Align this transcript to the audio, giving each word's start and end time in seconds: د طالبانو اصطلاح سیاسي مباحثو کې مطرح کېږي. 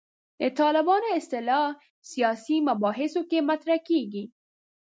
د 0.39 0.43
طالبانو 0.59 1.07
اصطلاح 1.19 1.67
سیاسي 2.11 2.57
مباحثو 2.67 3.21
کې 3.29 3.39
مطرح 3.49 3.77
کېږي. 3.89 4.23